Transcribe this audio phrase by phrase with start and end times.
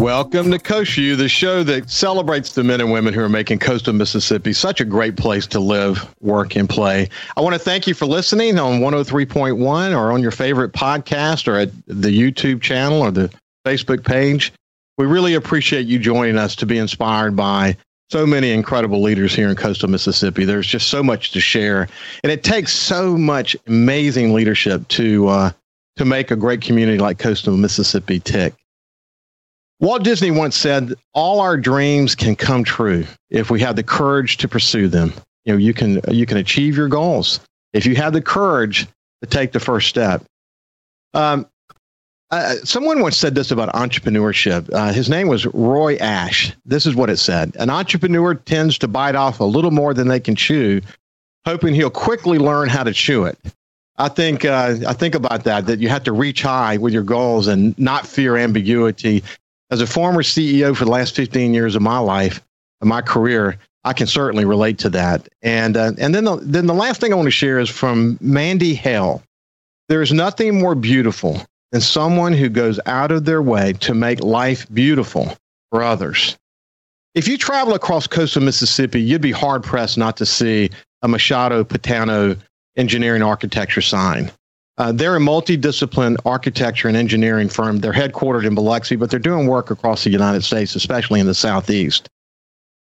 [0.00, 3.92] Welcome to View, the show that celebrates the men and women who are making coastal
[3.92, 7.10] Mississippi such a great place to live, work, and play.
[7.36, 11.56] I want to thank you for listening on 103.1 or on your favorite podcast or
[11.56, 13.30] at the YouTube channel or the
[13.66, 14.54] Facebook page.
[14.96, 17.76] We really appreciate you joining us to be inspired by
[18.10, 20.46] so many incredible leaders here in coastal Mississippi.
[20.46, 21.88] There's just so much to share,
[22.24, 25.50] and it takes so much amazing leadership to uh,
[25.96, 28.54] to make a great community like coastal Mississippi tick.
[29.80, 34.36] Walt Disney once said, "All our dreams can come true if we have the courage
[34.38, 35.12] to pursue them.
[35.44, 37.40] You know, you can you can achieve your goals
[37.72, 38.86] if you have the courage
[39.22, 40.22] to take the first step."
[41.14, 41.46] Um,
[42.30, 44.72] uh, someone once said this about entrepreneurship.
[44.72, 46.52] Uh, his name was Roy Ash.
[46.64, 50.08] This is what it said An entrepreneur tends to bite off a little more than
[50.08, 50.82] they can chew,
[51.46, 53.38] hoping he'll quickly learn how to chew it.
[53.96, 57.02] I think, uh, I think about that, that you have to reach high with your
[57.02, 59.22] goals and not fear ambiguity.
[59.70, 62.42] As a former CEO for the last 15 years of my life,
[62.80, 65.28] of my career, I can certainly relate to that.
[65.42, 68.18] And, uh, and then, the, then the last thing I want to share is from
[68.20, 69.22] Mandy Hale.
[69.88, 71.40] There is nothing more beautiful
[71.72, 75.36] than someone who goes out of their way to make life beautiful
[75.70, 76.36] for others.
[77.14, 80.70] If you travel across coastal Mississippi, you'd be hard pressed not to see
[81.02, 82.38] a Machado Patano
[82.76, 84.30] engineering architecture sign.
[84.78, 87.78] Uh, they're a multidiscipline architecture and engineering firm.
[87.78, 91.34] They're headquartered in Biloxi, but they're doing work across the United States, especially in the
[91.34, 92.08] Southeast.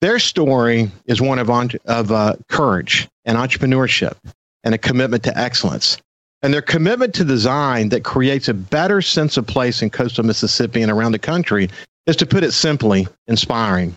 [0.01, 4.17] Their story is one of, of uh, courage and entrepreneurship
[4.65, 5.99] and a commitment to excellence
[6.45, 10.83] and their commitment to design that creates a better sense of place in coastal Mississippi
[10.83, 11.71] and around the country
[12.05, 13.97] is, to put it simply, inspiring.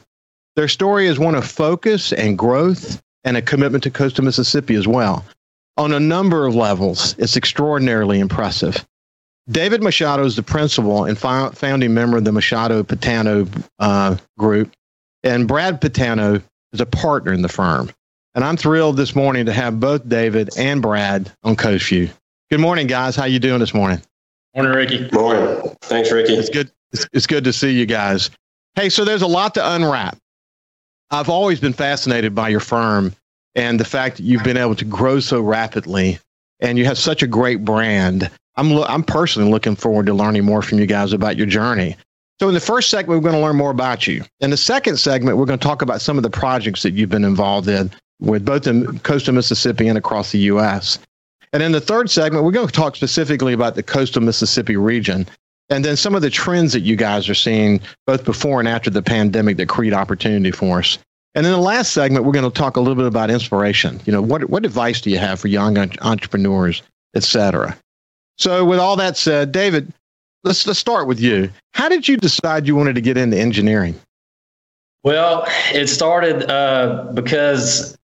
[0.55, 4.87] Their story is one of focus and growth and a commitment to coastal Mississippi as
[4.87, 5.25] well.
[5.77, 8.85] On a number of levels, it's extraordinarily impressive.
[9.49, 13.47] David Machado is the principal and founding member of the Machado Patano
[13.79, 14.73] uh, group,
[15.23, 16.41] and Brad Patano
[16.73, 17.91] is a partner in the firm.
[18.35, 22.09] And I'm thrilled this morning to have both David and Brad on Coast View.
[22.51, 23.15] Good morning, guys.
[23.15, 24.01] How you doing this morning?
[24.55, 25.09] Morning, Ricky.
[25.11, 25.75] Morning.
[25.81, 26.33] Thanks, Ricky.
[26.33, 26.71] It's good.
[26.91, 28.29] It's, it's good to see you guys.
[28.75, 30.17] Hey, so there's a lot to unwrap.
[31.09, 33.13] I've always been fascinated by your firm
[33.57, 36.19] and the fact that you've been able to grow so rapidly
[36.61, 38.31] and you have such a great brand.
[38.55, 41.97] I'm lo- I'm personally looking forward to learning more from you guys about your journey.
[42.39, 44.23] So in the first segment, we're going to learn more about you.
[44.39, 47.09] In the second segment, we're going to talk about some of the projects that you've
[47.09, 50.99] been involved in with both in coastal Mississippi and across the U.S.
[51.51, 55.27] And in the third segment, we're going to talk specifically about the coastal Mississippi region
[55.69, 58.89] and then some of the trends that you guys are seeing both before and after
[58.89, 60.97] the pandemic that create opportunity for us.
[61.37, 64.01] And in the last segment, we're going to talk a little bit about inspiration.
[64.05, 66.81] You know, what, what advice do you have for young entrepreneurs,
[67.13, 67.77] et cetera?
[68.39, 69.93] So with all that said, David,
[70.43, 71.51] let's, let's start with you.
[71.75, 73.93] How did you decide you wanted to get into engineering?
[75.03, 77.95] Well, it started uh, because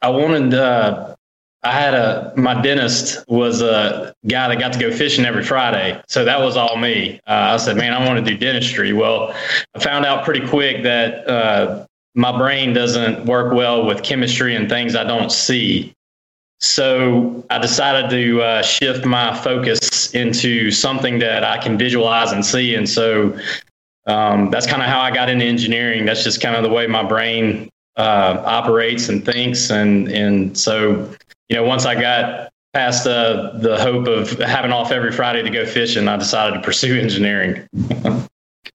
[0.00, 1.16] I wanted uh,
[1.64, 6.00] I had a my dentist was a guy that got to go fishing every Friday,
[6.06, 7.20] so that was all me.
[7.26, 9.34] Uh, I said, "Man, I want to do dentistry." Well,
[9.74, 11.86] I found out pretty quick that uh,
[12.18, 15.94] my brain doesn't work well with chemistry and things I don't see.
[16.58, 22.44] So I decided to uh, shift my focus into something that I can visualize and
[22.44, 23.38] see, and so
[24.08, 26.06] um, that's kind of how I got into engineering.
[26.06, 31.08] That's just kind of the way my brain uh, operates and thinks, and and so
[31.48, 35.50] you know, once I got past the the hope of having off every Friday to
[35.50, 37.64] go fishing, I decided to pursue engineering.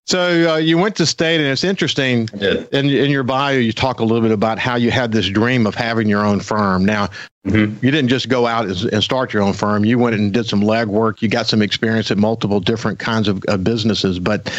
[0.06, 2.28] So uh, you went to state, and it's interesting.
[2.34, 5.66] In, in your bio, you talk a little bit about how you had this dream
[5.66, 6.84] of having your own firm.
[6.84, 7.10] Now,
[7.48, 7.84] mm-hmm.
[7.86, 9.86] you didn't just go out and start your own firm.
[9.86, 11.22] You went and did some legwork.
[11.22, 14.20] You got some experience at multiple different kinds of, of businesses.
[14.20, 14.52] But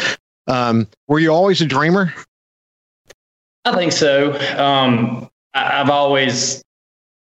[0.47, 2.13] um, were you always a dreamer?
[3.65, 4.33] I think so.
[4.57, 6.63] Um, I, I've always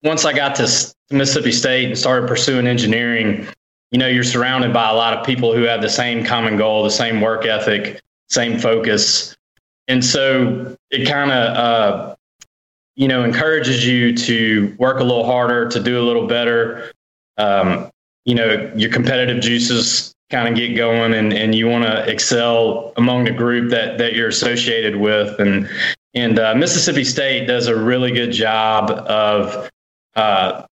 [0.05, 3.47] once I got to Mississippi State and started pursuing engineering,
[3.91, 6.83] you know, you're surrounded by a lot of people who have the same common goal,
[6.83, 8.01] the same work ethic,
[8.33, 9.37] same focus.
[9.89, 12.17] And so it kind of, uh,
[12.95, 16.93] you know, encourages you to work a little harder, to do a little better.
[17.39, 17.91] Um,
[18.25, 22.93] you know, your competitive juices kind of get going and, and you want to excel
[22.97, 25.39] among the group that, that you're associated with.
[25.39, 25.69] And,
[26.15, 29.69] and uh, Mississippi State does a really good job of
[30.15, 30.65] uh,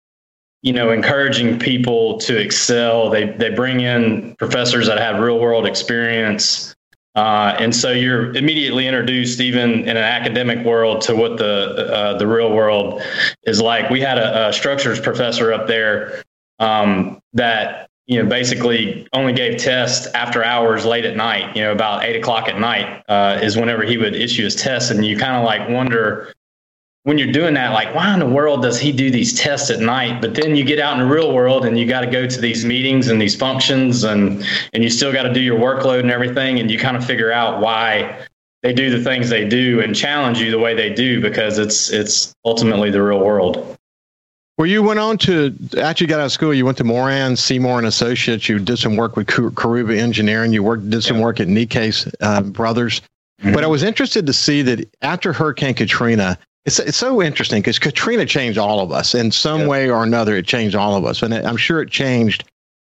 [0.62, 3.10] you know, encouraging people to excel.
[3.10, 6.74] They they bring in professors that have real world experience.
[7.18, 12.16] Uh, and so you're immediately introduced, even in an academic world, to what the uh,
[12.16, 13.02] the real world
[13.42, 13.90] is like.
[13.90, 16.22] We had a, a structures professor up there
[16.60, 21.56] um, that you know basically only gave tests after hours late at night.
[21.56, 24.92] You know, about eight o'clock at night uh, is whenever he would issue his tests,
[24.92, 26.32] and you kind of like wonder
[27.08, 29.80] when you're doing that, like, why in the world does he do these tests at
[29.80, 30.20] night?
[30.20, 32.38] But then you get out in the real world and you got to go to
[32.38, 34.44] these meetings and these functions and
[34.74, 37.32] and you still got to do your workload and everything, and you kind of figure
[37.32, 38.26] out why
[38.62, 41.90] they do the things they do and challenge you the way they do because it's
[41.90, 43.78] it's ultimately the real world.
[44.58, 47.36] Well, you went on to after you got out of school, you went to Moran,
[47.36, 48.50] Seymour and Associates.
[48.50, 50.52] You did some work with Karuba Engineering.
[50.52, 53.00] You worked did some work at Nikkei uh, Brothers.
[53.40, 53.54] Mm-hmm.
[53.54, 56.36] But I was interested to see that after Hurricane Katrina,
[56.68, 60.36] it's, it's so interesting because Katrina changed all of us in some way or another.
[60.36, 62.44] It changed all of us, and I'm sure it changed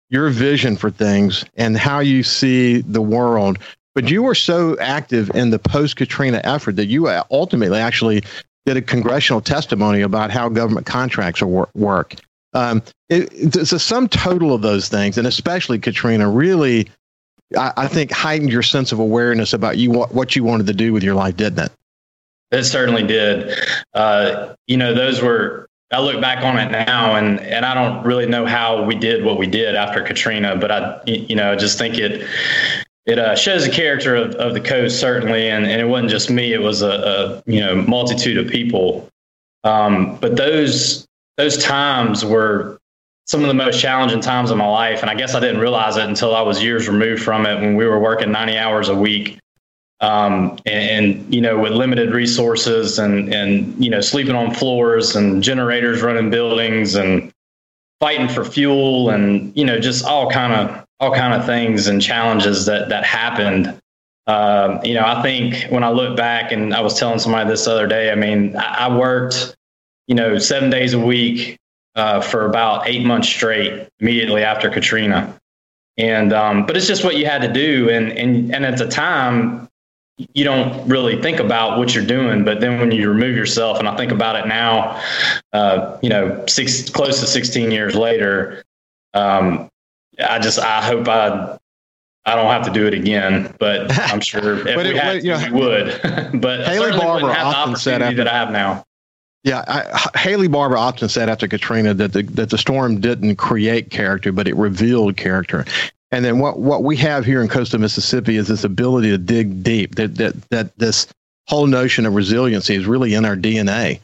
[0.09, 3.59] your vision for things and how you see the world.
[3.95, 8.23] But you were so active in the post Katrina effort that you ultimately actually
[8.65, 12.15] did a congressional testimony about how government contracts are work.
[12.53, 16.89] Um, it, it's a sum total of those things, and especially Katrina, really,
[17.57, 20.73] I, I think heightened your sense of awareness about you what, what you wanted to
[20.73, 21.71] do with your life, didn't it?
[22.51, 23.57] It certainly did.
[23.93, 25.67] Uh, you know, those were.
[25.93, 29.25] I look back on it now, and and I don't really know how we did
[29.25, 32.25] what we did after Katrina, but I, you know, I just think it
[33.05, 36.29] it uh, shows the character of, of the coast certainly, and, and it wasn't just
[36.29, 36.89] me; it was a,
[37.45, 39.09] a you know multitude of people.
[39.63, 41.05] Um, but those
[41.37, 42.79] those times were
[43.25, 45.97] some of the most challenging times of my life, and I guess I didn't realize
[45.97, 48.95] it until I was years removed from it when we were working ninety hours a
[48.95, 49.39] week
[50.01, 55.15] um, and, and, you know with limited resources and and you know sleeping on floors
[55.15, 57.31] and generators running buildings and
[57.99, 62.01] fighting for fuel and you know just all kind of all kind of things and
[62.01, 63.77] challenges that that happened.
[64.27, 67.65] Uh, you know i think when i look back and i was telling somebody this
[67.65, 69.57] other day i mean i, I worked
[70.07, 71.57] you know seven days a week
[71.95, 75.37] uh, for about eight months straight immediately after katrina.
[75.97, 77.89] And um, but it's just what you had to do.
[77.89, 79.67] And and and at the time
[80.33, 82.43] you don't really think about what you're doing.
[82.43, 85.01] But then when you remove yourself, and I think about it now,
[85.53, 88.63] uh, you know, six close to 16 years later,
[89.13, 89.69] um,
[90.19, 91.57] I just I hope I
[92.25, 93.53] I don't have to do it again.
[93.59, 95.99] But I'm sure if we had know, we would.
[96.41, 98.85] but Haley Barbour often said after, that I have now.
[99.43, 103.89] Yeah, I, Haley Barbour often said after Katrina that the that the storm didn't create
[103.89, 105.65] character, but it revealed character.
[106.11, 109.63] And then what, what we have here in coastal Mississippi is this ability to dig
[109.63, 109.95] deep.
[109.95, 111.07] That that that this
[111.47, 113.99] whole notion of resiliency is really in our DNA.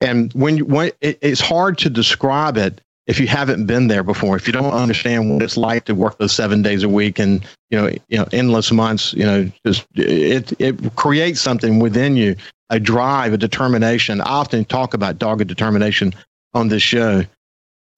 [0.00, 4.36] And when, when it, it's hard to describe it if you haven't been there before,
[4.36, 7.46] if you don't understand what it's like to work those seven days a week and
[7.70, 12.36] you know you know endless months, you know, just it it creates something within you,
[12.70, 14.20] a drive, a determination.
[14.20, 16.14] I often talk about dogged determination
[16.52, 17.22] on this show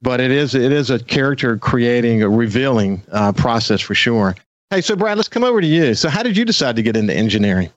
[0.03, 4.37] but it is it is a character creating a revealing uh, process for sure.
[4.71, 5.95] Hey, so Brad, let's come over to you.
[5.95, 7.71] So, how did you decide to get into engineering?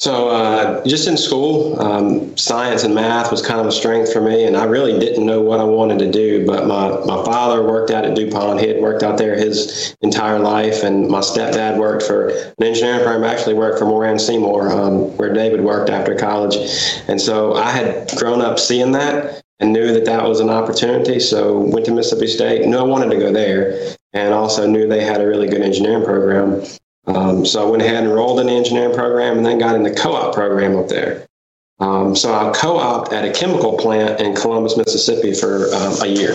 [0.00, 4.20] So, uh, just in school, um, science and math was kind of a strength for
[4.20, 6.46] me, and I really didn't know what I wanted to do.
[6.46, 8.60] But my, my father worked out at DuPont.
[8.60, 13.00] He had worked out there his entire life, and my stepdad worked for an engineering
[13.00, 16.54] firm, actually worked for Moran Seymour, um, where David worked after college.
[17.08, 21.18] And so I had grown up seeing that and knew that that was an opportunity.
[21.20, 22.66] So went to Mississippi State.
[22.66, 26.04] Knew I wanted to go there, and also knew they had a really good engineering
[26.04, 26.62] program.
[27.06, 29.82] Um, so I went ahead and enrolled in the engineering program, and then got in
[29.82, 31.26] the co-op program up there.
[31.80, 36.34] Um, so I co-op at a chemical plant in Columbus, Mississippi for um, a year,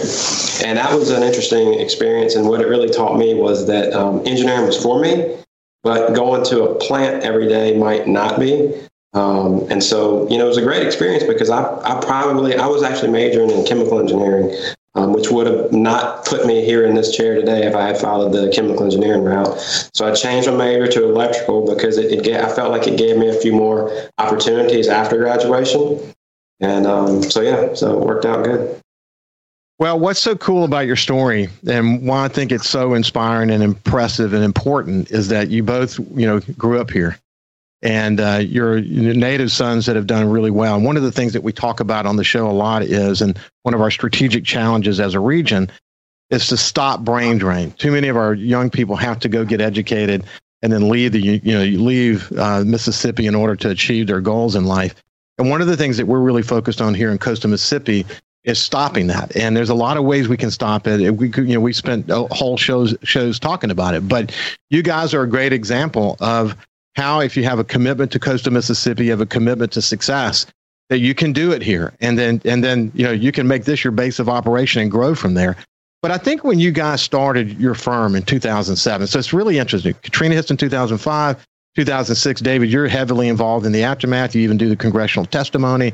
[0.63, 2.35] and that was an interesting experience.
[2.35, 5.37] And what it really taught me was that um, engineering was for me,
[5.83, 8.73] but going to a plant every day might not be.
[9.13, 12.65] Um, and so, you know, it was a great experience because I, I probably, I
[12.65, 14.55] was actually majoring in chemical engineering,
[14.95, 17.97] um, which would have not put me here in this chair today if I had
[17.97, 19.59] followed the chemical engineering route.
[19.93, 23.17] So I changed my major to electrical because it, it I felt like it gave
[23.17, 25.99] me a few more opportunities after graduation.
[26.59, 28.79] And um, so, yeah, so it worked out good.
[29.77, 33.61] Well, what's so cool about your story and why I think it's so inspiring and
[33.61, 37.17] impressive and important is that you both, you know, grew up here
[37.83, 40.75] and uh, your native sons that have done really well.
[40.75, 43.21] And one of the things that we talk about on the show a lot is,
[43.21, 45.69] and one of our strategic challenges as a region,
[46.29, 47.71] is to stop brain drain.
[47.73, 50.23] Too many of our young people have to go get educated
[50.61, 54.55] and then leave the you know leave uh, Mississippi in order to achieve their goals
[54.55, 54.95] in life.
[55.37, 58.05] And one of the things that we're really focused on here in coastal Mississippi
[58.45, 59.35] is stopping that.
[59.35, 61.11] And there's a lot of ways we can stop it.
[61.11, 64.07] We you know, we spent whole shows shows talking about it.
[64.07, 64.33] But
[64.69, 66.55] you guys are a great example of
[66.95, 70.45] how, if you have a commitment to coastal Mississippi, you have a commitment to success,
[70.89, 73.65] that you can do it here, and then and then you know you can make
[73.65, 75.55] this your base of operation and grow from there.
[76.01, 79.93] But I think when you guys started your firm in 2007, so it's really interesting.
[80.03, 81.45] Katrina hits in 2005.
[81.75, 84.35] 2006, David, you're heavily involved in the aftermath.
[84.35, 85.93] You even do the congressional testimony.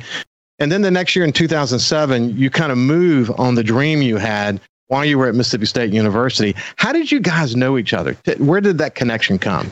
[0.58, 4.18] And then the next year in 2007, you kind of move on the dream you
[4.18, 6.53] had while you were at Mississippi State University.
[6.75, 8.18] How did you guys know each other?
[8.39, 9.72] Where did that connection come?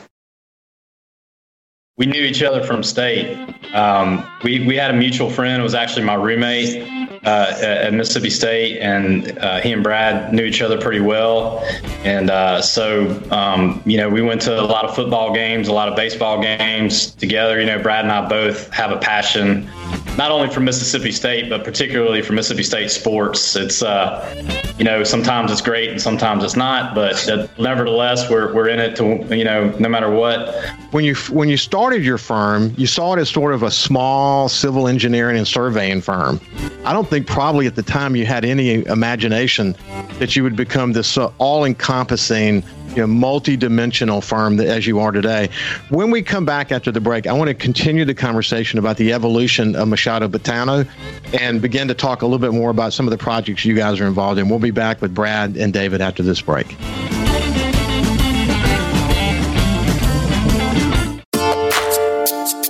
[1.98, 3.36] We knew each other from state.
[3.74, 8.30] Um, we, we had a mutual friend, it was actually my roommate uh, at Mississippi
[8.30, 11.64] State, and uh, he and Brad knew each other pretty well.
[12.04, 15.72] And uh, so, um, you know, we went to a lot of football games, a
[15.72, 17.60] lot of baseball games together.
[17.60, 19.68] You know, Brad and I both have a passion
[20.16, 23.54] not only for Mississippi State, but particularly for Mississippi State sports.
[23.54, 28.68] It's, uh, you know, sometimes it's great and sometimes it's not, but nevertheless, we're, we're
[28.68, 30.54] in it to, you know, no matter what.
[30.90, 34.48] When you when you started your firm, you saw it as sort of a small
[34.48, 36.40] civil engineering and surveying firm.
[36.84, 39.74] I don't think probably at the time you had any imagination
[40.18, 45.10] that you would become this uh, all-encompassing you know, multi-dimensional firm that, as you are
[45.10, 45.48] today.
[45.88, 49.14] When we come back after the break, I want to continue the conversation about the
[49.14, 50.86] evolution of Machado Patano
[51.40, 54.00] and begin to talk a little bit more about some of the projects you guys
[54.00, 54.50] are involved in.
[54.50, 56.66] We'll be back with Brad and David after this break.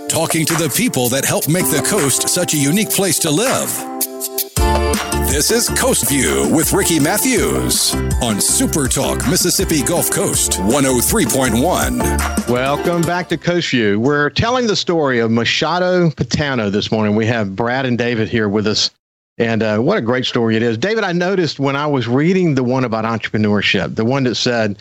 [0.09, 3.98] Talking to the people that help make the coast such a unique place to live.
[5.39, 12.49] This is Coast View with Ricky Matthews on Super Talk Mississippi Gulf Coast 103.1.
[12.49, 14.01] Welcome back to Coast View.
[14.01, 17.15] We're telling the story of Machado Patano this morning.
[17.15, 18.91] We have Brad and David here with us.
[19.39, 20.77] And uh, what a great story it is.
[20.77, 24.77] David, I noticed when I was reading the one about entrepreneurship, the one that said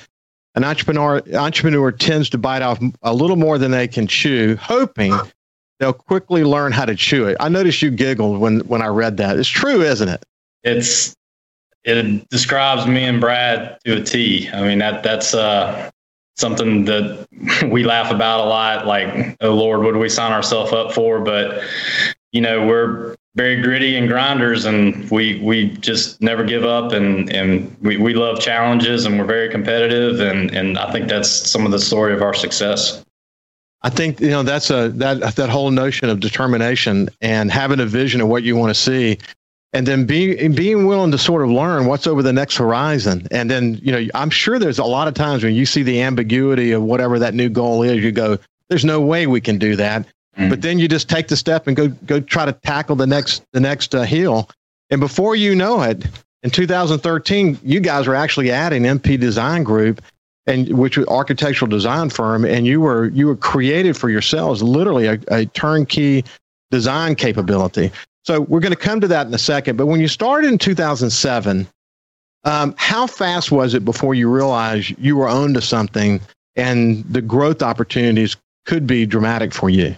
[0.55, 5.13] an entrepreneur entrepreneur tends to bite off a little more than they can chew, hoping
[5.79, 7.37] they'll quickly learn how to chew it.
[7.39, 9.37] I noticed you giggled when when I read that.
[9.37, 10.25] It's true, isn't it?
[10.67, 11.15] It's
[11.83, 14.49] it describes me and Brad to a T.
[14.53, 15.89] I mean that that's uh,
[16.35, 17.27] something that
[17.71, 18.85] we laugh about a lot.
[18.85, 21.19] Like, oh Lord, what do we sign ourselves up for?
[21.19, 21.63] But
[22.31, 27.31] you know, we're very gritty and grinders, and we we just never give up, and
[27.33, 31.65] and we, we love challenges, and we're very competitive, and and I think that's some
[31.65, 33.03] of the story of our success.
[33.83, 37.85] I think you know that's a that that whole notion of determination and having a
[37.85, 39.19] vision of what you want to see
[39.73, 43.27] and then being being willing to sort of learn what's over the next horizon.
[43.31, 46.01] And then you know i'm sure there's a lot of times when you see the
[46.01, 48.37] ambiguity of whatever that new goal is you go
[48.69, 50.05] there's no way we can do that.
[50.37, 50.49] Mm-hmm.
[50.49, 53.43] but then you just take the step and go go try to tackle the next
[53.53, 54.49] the next uh, hill.
[54.89, 56.05] And before you know it
[56.43, 60.01] in 2013 you guys were actually adding mp design group
[60.45, 65.07] and which was architectural design firm and you were you were created for yourselves literally
[65.07, 66.23] a, a turnkey
[66.71, 67.91] design capability
[68.27, 69.77] so we're going to come to that in a second.
[69.77, 71.65] But when you started in 2007,
[72.43, 76.19] um, how fast was it before you realized you were owned to something
[76.57, 79.95] and the growth opportunities could be dramatic for you?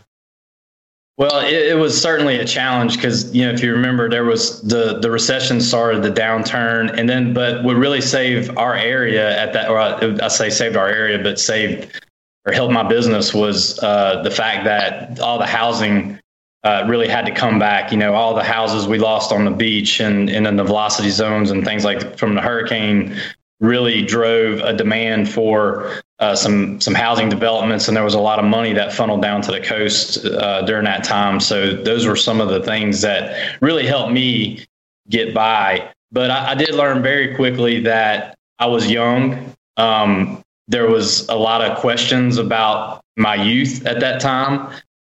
[1.18, 4.62] Well, it, it was certainly a challenge because you know if you remember there was
[4.62, 9.54] the the recession started, the downturn, and then but what really saved our area at
[9.54, 12.00] that, or I, I say saved our area, but saved
[12.46, 16.19] or helped my business was uh, the fact that all the housing
[16.64, 17.92] uh, really had to come back.
[17.92, 21.10] You know, all the houses we lost on the beach and, and in the velocity
[21.10, 23.16] zones and things like from the hurricane
[23.60, 28.40] really drove a demand for uh, some some housing developments, and there was a lot
[28.40, 31.40] of money that funneled down to the coast uh, during that time.
[31.40, 34.66] So those were some of the things that really helped me
[35.08, 35.92] get by.
[36.12, 39.56] But I, I did learn very quickly that I was young.
[39.78, 44.72] Um, there was a lot of questions about my youth at that time.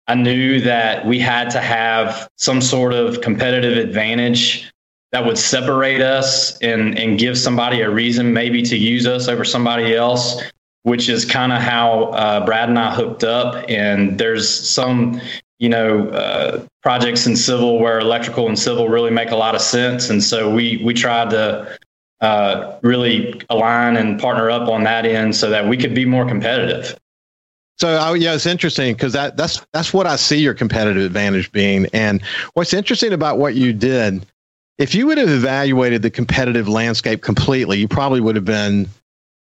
[0.09, 4.71] I knew that we had to have some sort of competitive advantage
[5.13, 9.45] that would separate us and, and give somebody a reason maybe to use us over
[9.45, 10.43] somebody else,
[10.83, 13.65] which is kind of how uh, Brad and I hooked up.
[13.69, 15.21] And there's some,
[15.59, 19.61] you know, uh, projects in civil where electrical and civil really make a lot of
[19.61, 20.11] sense.
[20.11, 21.79] And so we, we tried to
[22.21, 26.27] uh, really align and partner up on that end so that we could be more
[26.27, 26.97] competitive.
[27.79, 31.53] So I, yeah, it's interesting because that that's that's what I see your competitive advantage
[31.53, 31.87] being.
[31.93, 32.23] And
[32.55, 34.25] what's interesting about what you did,
[34.79, 38.89] if you would have evaluated the competitive landscape completely, you probably would have been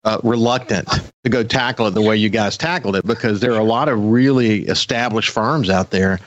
[0.03, 0.89] uh, reluctant
[1.23, 3.87] to go tackle it the way you guys tackled it because there are a lot
[3.87, 6.19] of really established firms out there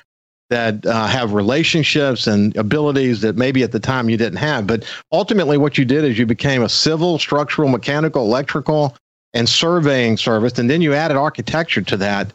[0.48, 4.64] that uh, have relationships and abilities that maybe at the time you didn't have.
[4.64, 8.96] But ultimately, what you did is you became a civil, structural, mechanical, electrical,
[9.37, 12.33] and surveying service, and then you added architecture to that.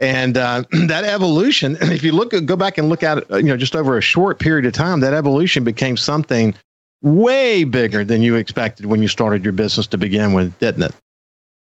[0.00, 3.56] And uh, that evolution, if you look, go back and look at it, you know,
[3.56, 6.54] just over a short period of time, that evolution became something
[7.02, 10.94] way bigger than you expected when you started your business to begin with, didn't it?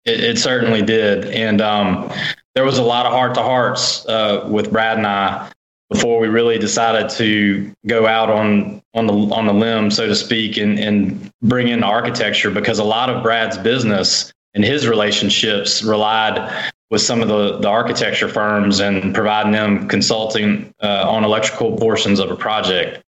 [0.04, 2.12] It, it certainly did, and um,
[2.54, 5.50] there was a lot of heart to hearts uh, with Brad and I
[5.90, 10.14] before we really decided to go out on on the on the limb, so to
[10.14, 15.82] speak, and and bring in architecture because a lot of Brad's business and his relationships
[15.82, 21.76] relied with some of the, the architecture firms and providing them consulting uh, on electrical
[21.76, 23.02] portions of a project.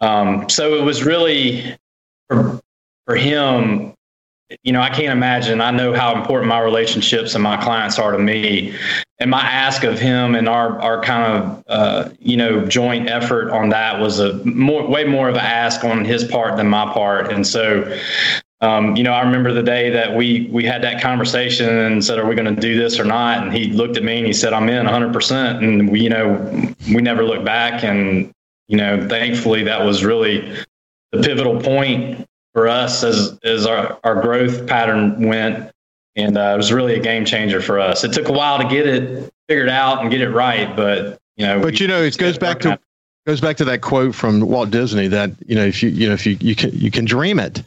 [0.00, 1.76] Um, so it was really
[2.28, 2.60] for,
[3.06, 3.94] for him
[4.62, 5.60] you know, I can't imagine.
[5.60, 8.74] I know how important my relationships and my clients are to me.
[9.18, 13.50] And my ask of him and our our kind of uh, you know joint effort
[13.50, 16.92] on that was a more way more of an ask on his part than my
[16.92, 17.32] part.
[17.32, 17.98] And so,
[18.64, 22.18] um, you know, I remember the day that we we had that conversation and said,
[22.18, 24.32] "Are we going to do this or not?" And he looked at me and he
[24.32, 27.84] said, "I'm in 100." percent And we, you know, we never looked back.
[27.84, 28.32] And
[28.68, 30.56] you know, thankfully, that was really
[31.12, 35.70] the pivotal point for us as as our, our growth pattern went.
[36.16, 38.02] And uh, it was really a game changer for us.
[38.02, 41.44] It took a while to get it figured out and get it right, but you
[41.44, 41.60] know.
[41.60, 42.78] But you know, it goes back to
[43.26, 46.14] goes back to that quote from Walt Disney that you know if you you know
[46.14, 47.62] if you you can you can dream it,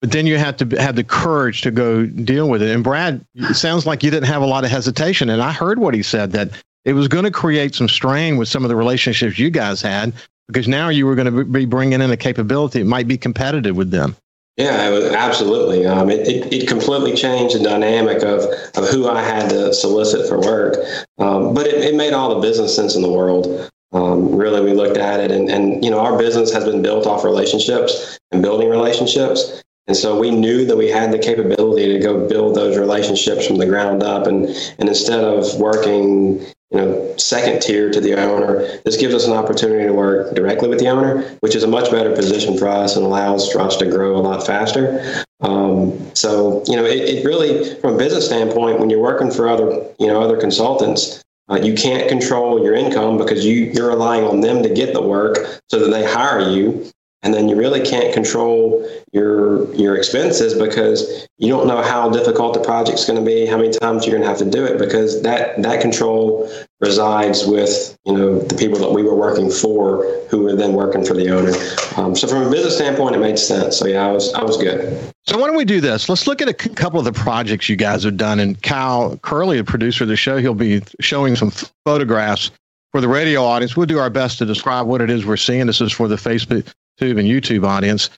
[0.00, 2.70] but then you have to have the courage to go deal with it.
[2.74, 5.28] And Brad, it sounds like you didn't have a lot of hesitation.
[5.28, 6.50] And I heard what he said that
[6.84, 10.12] it was going to create some strain with some of the relationships you guys had
[10.46, 13.76] because now you were going to be bringing in a capability that might be competitive
[13.76, 14.16] with them.
[14.56, 15.86] Yeah, absolutely.
[15.86, 18.40] Um, it, it, it, completely changed the dynamic of,
[18.76, 20.74] of who I had to solicit for work.
[21.18, 23.70] Um, but it, it, made all the business sense in the world.
[23.92, 27.06] Um, really, we looked at it, and, and you know, our business has been built
[27.06, 29.62] off relationships and building relationships.
[29.88, 33.56] And so we knew that we had the capability to go build those relationships from
[33.56, 34.26] the ground up.
[34.26, 34.46] And,
[34.78, 38.78] and instead of working you know, second tier to the owner.
[38.84, 41.90] This gives us an opportunity to work directly with the owner, which is a much
[41.90, 45.24] better position for us and allows for us to grow a lot faster.
[45.40, 49.48] Um, so, you know, it, it, really, from a business standpoint, when you're working for
[49.48, 54.24] other, you know, other consultants, uh, you can't control your income because you, you're relying
[54.24, 56.90] on them to get the work so that they hire you
[57.22, 62.54] and then you really can't control your your expenses because you don't know how difficult
[62.54, 64.78] the project's going to be how many times you're going to have to do it
[64.78, 66.50] because that that control
[66.80, 71.04] resides with you know the people that we were working for who were then working
[71.04, 71.52] for the owner.
[71.96, 73.76] Um, so from a business standpoint it made sense.
[73.76, 75.12] So yeah i was i was good.
[75.26, 76.08] So why don't we do this?
[76.08, 79.58] Let's look at a couple of the projects you guys have done and kyle curley
[79.58, 81.50] the producer of the show he'll be showing some
[81.84, 82.50] photographs
[82.92, 85.66] for the radio audience, we'll do our best to describe what it is we're seeing.
[85.66, 88.10] This is for the Facebook and YouTube audience.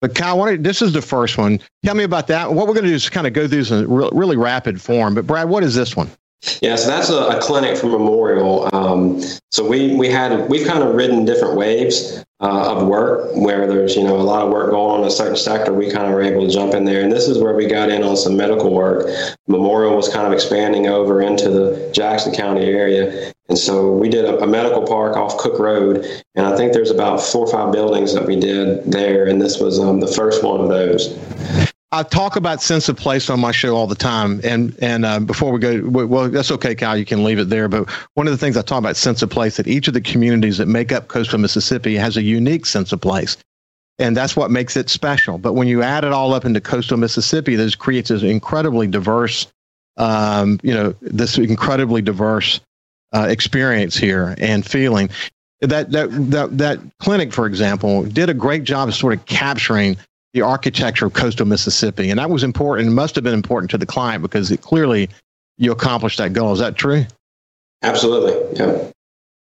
[0.00, 1.60] But Kyle, this is the first one.
[1.84, 2.52] Tell me about that.
[2.52, 5.14] What we're going to do is kind of go through this in really rapid form.
[5.14, 6.10] But Brad, what is this one?
[6.60, 8.68] Yeah, so that's a, a clinic for Memorial.
[8.74, 13.66] Um, so we we had we've kind of ridden different waves uh, of work where
[13.66, 15.72] there's you know a lot of work going on in a certain sector.
[15.72, 17.90] We kind of were able to jump in there, and this is where we got
[17.90, 19.06] in on some medical work.
[19.46, 24.24] Memorial was kind of expanding over into the Jackson County area, and so we did
[24.24, 26.04] a, a medical park off Cook Road,
[26.34, 29.58] and I think there's about four or five buildings that we did there, and this
[29.58, 31.16] was um, the first one of those.
[31.94, 35.20] I talk about sense of place on my show all the time, and and uh,
[35.20, 36.96] before we go, well, that's okay, Kyle.
[36.96, 37.68] You can leave it there.
[37.68, 40.00] But one of the things I talk about sense of place that each of the
[40.00, 43.36] communities that make up coastal Mississippi has a unique sense of place,
[44.00, 45.38] and that's what makes it special.
[45.38, 49.46] But when you add it all up into coastal Mississippi, this creates an incredibly diverse,
[49.96, 52.60] um, you know, this incredibly diverse
[53.14, 55.10] uh, experience here and feeling.
[55.60, 59.96] That that that that clinic, for example, did a great job of sort of capturing
[60.34, 62.10] the architecture of coastal Mississippi.
[62.10, 65.08] And that was important, must have been important to the client because it clearly
[65.56, 66.52] you accomplished that goal.
[66.52, 67.06] Is that true?
[67.82, 68.58] Absolutely.
[68.58, 68.90] Yeah.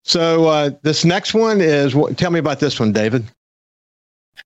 [0.02, 3.24] So uh, this next one is, tell me about this one, David.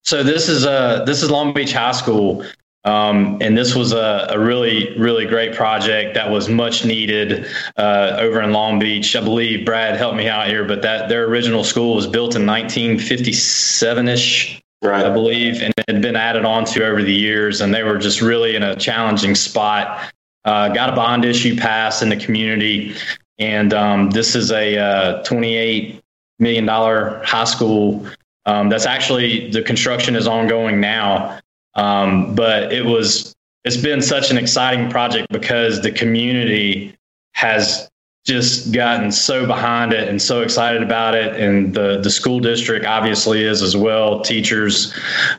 [0.02, 2.44] So this is uh, this is Long Beach High School.
[2.84, 8.16] Um, and this was a, a, really, really great project that was much needed uh,
[8.18, 9.16] over in Long Beach.
[9.16, 12.46] I believe Brad helped me out here, but that their original school was built in
[12.46, 15.04] 1957 ish right.
[15.04, 17.60] I believe, and had been added on to over the years.
[17.60, 20.12] And they were just really in a challenging spot.
[20.44, 22.94] Uh, got a bond issue passed in the community.
[23.38, 26.00] And um, this is a uh, $28
[26.38, 28.06] million high school
[28.46, 31.38] um, that's actually the construction is ongoing now.
[31.74, 36.96] Um, but it was, it's been such an exciting project because the community
[37.34, 37.88] has
[38.26, 41.40] just gotten so behind it and so excited about it.
[41.40, 44.20] And the, the school district obviously is as well.
[44.20, 44.94] Teachers,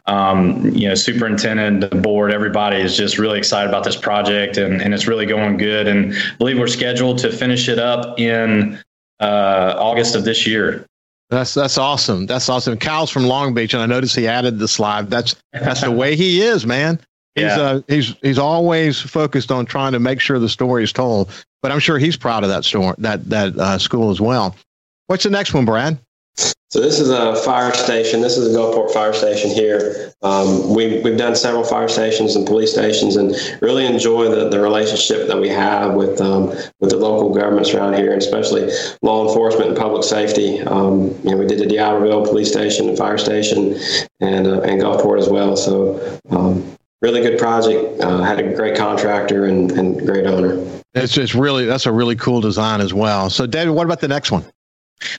[0.07, 4.81] um, you know, superintendent, the board, everybody is just really excited about this project and,
[4.81, 5.87] and it's really going good.
[5.87, 8.79] And I believe we're scheduled to finish it up in
[9.19, 10.85] uh, August of this year.
[11.29, 12.25] That's that's awesome.
[12.25, 12.77] That's awesome.
[12.79, 15.11] Kyle's from Long Beach, and I noticed he added the slide.
[15.11, 16.99] That's that's the way he is, man.
[17.39, 17.61] He's yeah.
[17.61, 21.29] uh, he's he's always focused on trying to make sure the story is told.
[21.61, 24.55] But I'm sure he's proud of that store that that uh, school as well.
[25.07, 25.99] What's the next one, Brad?
[26.71, 28.21] So this is a fire station.
[28.21, 30.13] This is a Gulfport fire station here.
[30.21, 34.59] Um, we, we've done several fire stations and police stations, and really enjoy the, the
[34.59, 36.49] relationship that we have with um,
[36.79, 38.71] with the local governments around here, and especially
[39.01, 40.61] law enforcement and public safety.
[40.61, 43.79] Um, you know, we did the D'Iberville police station and fire station,
[44.19, 45.57] and uh, and Gulfport as well.
[45.57, 48.01] So um, really good project.
[48.01, 50.81] Uh, had a great contractor and, and great owner.
[50.93, 53.29] It's just really that's a really cool design as well.
[53.29, 54.45] So, David, what about the next one?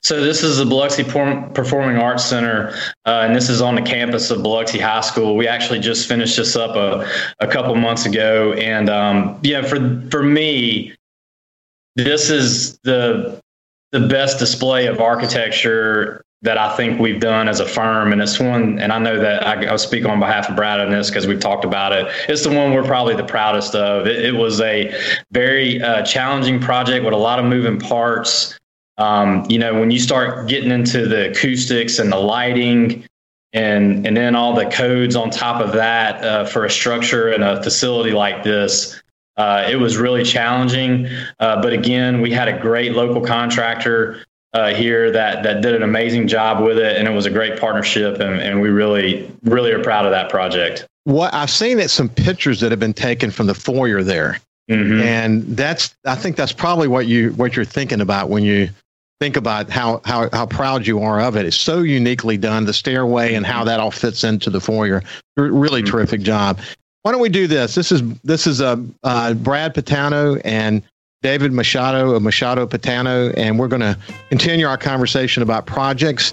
[0.03, 2.75] So this is the Biloxi Performing Arts Center,
[3.07, 5.37] uh, and this is on the campus of Biloxi High School.
[5.37, 9.79] We actually just finished this up a, a couple months ago, and um, yeah, for
[10.11, 10.95] for me,
[11.97, 13.41] this is the
[13.93, 18.13] the best display of architecture that I think we've done as a firm.
[18.13, 20.91] And it's one, and I know that I, will speak on behalf of Brad on
[20.91, 22.07] this because we've talked about it.
[22.29, 24.07] It's the one we're probably the proudest of.
[24.07, 24.95] It, it was a
[25.33, 28.59] very uh, challenging project with a lot of moving parts.
[28.97, 33.07] Um, you know, when you start getting into the acoustics and the lighting,
[33.53, 37.43] and and then all the codes on top of that uh, for a structure and
[37.43, 39.03] a facility like this,
[39.37, 41.09] uh, it was really challenging.
[41.41, 45.83] Uh, but again, we had a great local contractor uh, here that that did an
[45.83, 49.73] amazing job with it, and it was a great partnership, and, and we really really
[49.73, 50.87] are proud of that project.
[51.05, 55.01] What I've seen that some pictures that have been taken from the foyer there, mm-hmm.
[55.01, 58.69] and that's I think that's probably what you what you're thinking about when you
[59.21, 61.45] think about how, how, how proud you are of it.
[61.45, 65.03] It's so uniquely done, the stairway and how that all fits into the foyer.
[65.37, 65.91] Really mm-hmm.
[65.91, 66.59] terrific job.
[67.03, 67.75] Why don't we do this?
[67.75, 70.83] This is this is uh, uh, Brad Patano and
[71.23, 73.95] David Machado of Machado Patano, and we're going to
[74.31, 76.33] continue our conversation about projects,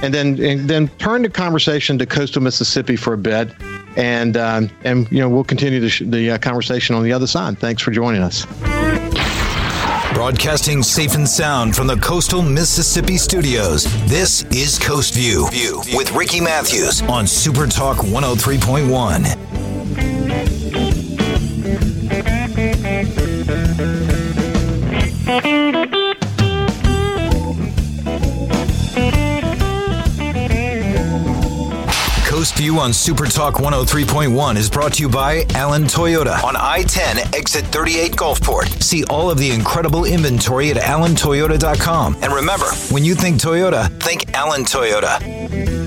[0.00, 3.50] and then and then turn the conversation to coastal Mississippi for a bit,
[3.96, 7.26] and um, and you know we'll continue the, sh- the uh, conversation on the other
[7.26, 7.58] side.
[7.58, 8.46] Thanks for joining us.
[10.14, 16.10] Broadcasting safe and sound from the coastal Mississippi studios, this is Coast View, View with
[16.12, 20.61] Ricky Matthews on Super Talk 103.1.
[32.62, 37.34] View on Super Talk 103.1 is brought to you by Allen Toyota on I 10,
[37.34, 38.80] exit 38 Gulfport.
[38.80, 42.18] See all of the incredible inventory at allentoyota.com.
[42.22, 45.81] And remember, when you think Toyota, think Allen Toyota.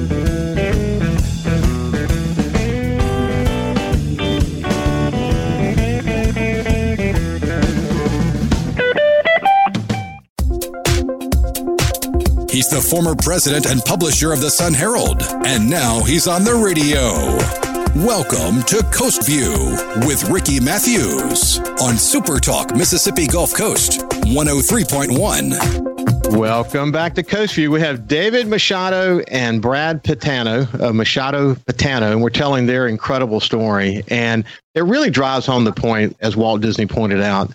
[12.55, 16.55] He's the former president and publisher of the Sun Herald, and now he's on the
[16.55, 17.11] radio.
[18.05, 19.75] Welcome to Coast View
[20.07, 26.37] with Ricky Matthews on Super Talk Mississippi Gulf Coast 103.1.
[26.37, 27.71] Welcome back to Coast View.
[27.71, 32.87] We have David Machado and Brad Patano of uh, Machado Patano, and we're telling their
[32.87, 34.01] incredible story.
[34.07, 37.51] And it really drives home the point, as Walt Disney pointed out,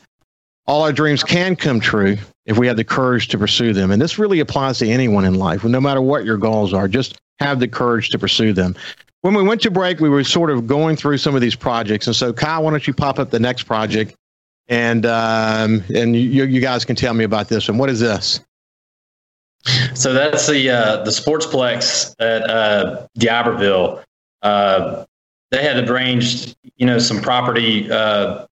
[0.67, 3.91] all our dreams can come true if we have the courage to pursue them.
[3.91, 7.19] And this really applies to anyone in life, no matter what your goals are, just
[7.39, 8.75] have the courage to pursue them.
[9.23, 12.07] When we went to break, we were sort of going through some of these projects.
[12.07, 14.15] And so, Kyle, why don't you pop up the next project?
[14.69, 17.77] And um, and you, you guys can tell me about this one.
[17.77, 18.41] What is this?
[19.95, 24.03] So that's the uh, the Sportsplex at uh, D'Iberville.
[24.43, 25.05] Uh,
[25.51, 28.47] they had arranged, you know, some property uh,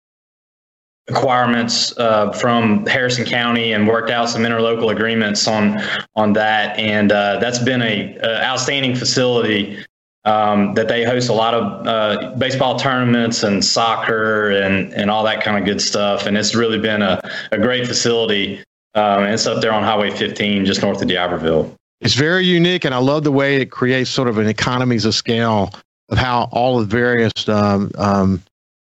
[1.08, 5.80] requirements uh, from Harrison County and worked out some interlocal agreements on
[6.16, 6.78] on that.
[6.78, 9.84] And uh, that's been a, a outstanding facility
[10.24, 15.24] um, that they host a lot of uh, baseball tournaments and soccer and and all
[15.24, 16.26] that kind of good stuff.
[16.26, 17.20] And it's really been a,
[17.52, 18.62] a great facility.
[18.94, 21.74] Um, it's up there on Highway 15, just north of D'Iberville.
[22.00, 25.14] It's very unique, and I love the way it creates sort of an economies of
[25.14, 25.72] scale
[26.08, 28.42] of how all the various um, um,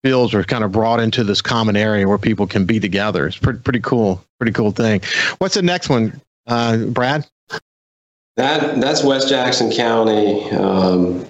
[0.03, 3.27] fields are kind of brought into this common area where people can be together.
[3.27, 5.01] It's pretty pretty cool, pretty cool thing.
[5.39, 7.27] What's the next one, uh, Brad?
[8.37, 10.49] That that's West Jackson County.
[10.51, 11.25] Um,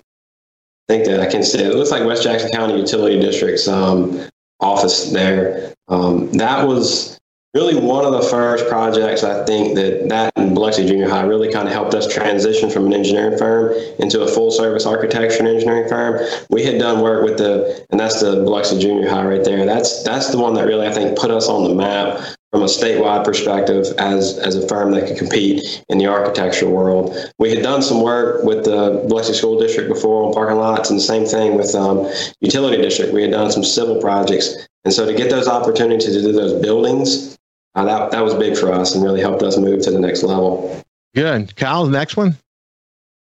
[0.88, 4.28] I think that I can say it looks like West Jackson County Utility District's um,
[4.60, 5.74] office there.
[5.88, 7.17] Um, that was
[7.54, 11.52] really one of the first projects I think that that and Biloxi Junior High really
[11.52, 15.48] kind of helped us transition from an engineering firm into a full service architecture and
[15.48, 16.26] engineering firm.
[16.50, 19.64] We had done work with the, and that's the Biloxi Junior High right there.
[19.66, 22.66] That's that's the one that really I think put us on the map from a
[22.66, 27.16] statewide perspective as as a firm that could compete in the architecture world.
[27.38, 30.98] We had done some work with the Biloxi School District before on parking lots, and
[30.98, 33.12] the same thing with um, utility district.
[33.12, 36.60] We had done some civil projects, and so to get those opportunities to do those
[36.62, 37.37] buildings,
[37.78, 40.22] uh, that that was big for us and really helped us move to the next
[40.22, 40.82] level.
[41.14, 41.84] Good, Kyle.
[41.84, 42.36] The next one.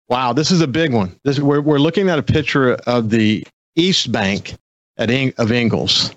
[0.09, 1.17] Wow, this is a big one.
[1.23, 4.55] This we're we're looking at a picture of the East Bank
[4.97, 6.13] at In- of Ingalls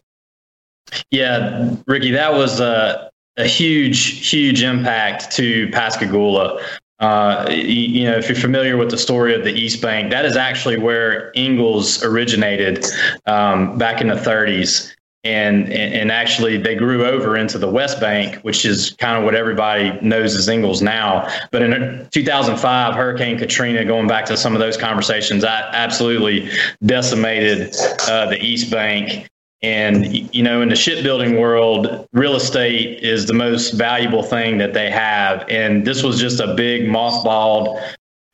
[1.10, 6.62] yeah, Ricky, that was a, a huge, huge impact to Pascagoula.
[7.00, 10.24] Uh, you, you, know, if you're familiar with the story of the East Bank, that
[10.24, 12.86] is actually where Ingalls originated
[13.26, 14.93] um, back in the 30s.
[15.24, 19.34] And, and actually, they grew over into the West Bank, which is kind of what
[19.34, 21.26] everybody knows as Ingalls now.
[21.50, 26.50] But in 2005, Hurricane Katrina, going back to some of those conversations, I absolutely
[26.84, 27.74] decimated
[28.06, 29.26] uh, the East Bank.
[29.62, 34.74] And, you know, in the shipbuilding world, real estate is the most valuable thing that
[34.74, 35.48] they have.
[35.48, 37.82] And this was just a big mothballed,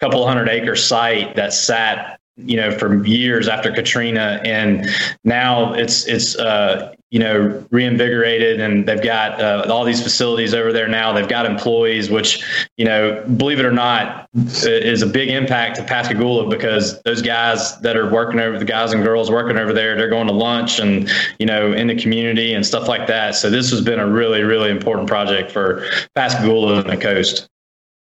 [0.00, 4.87] couple hundred acre site that sat you know, for years after Katrina, and
[5.25, 10.73] now it's it's uh, you know reinvigorated, and they've got uh, all these facilities over
[10.73, 11.12] there now.
[11.12, 12.45] They've got employees, which
[12.77, 17.79] you know, believe it or not, is a big impact to Pascagoula because those guys
[17.81, 20.79] that are working over the guys and girls working over there, they're going to lunch
[20.79, 23.35] and you know in the community and stuff like that.
[23.35, 27.49] So this has been a really really important project for Pascagoula and the coast.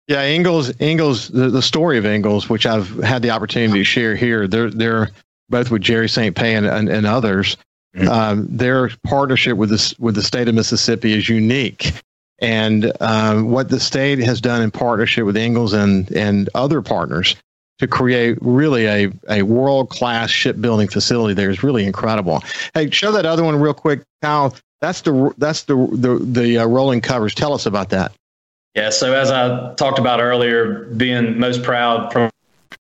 [0.08, 4.16] Yeah, Ingalls, Ingalls, the, the story of Ingalls, which I've had the opportunity to share
[4.16, 5.10] here, they're they're
[5.50, 6.36] both with Jerry St.
[6.36, 7.58] Pé and, and, and others.
[7.96, 8.08] Mm-hmm.
[8.08, 11.92] Um, their partnership with the with the state of Mississippi is unique,
[12.40, 17.36] and um, what the state has done in partnership with Ingalls and and other partners
[17.80, 22.44] to create really a, a world class shipbuilding facility there is really incredible.
[22.74, 24.56] Hey, show that other one real quick, Kyle.
[24.80, 27.34] That's the that's the the, the uh, rolling covers.
[27.34, 28.14] Tell us about that.
[28.78, 32.30] Yeah, so as I talked about earlier, being most proud from